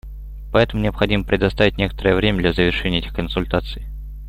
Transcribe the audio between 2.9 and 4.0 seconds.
этих консультаций.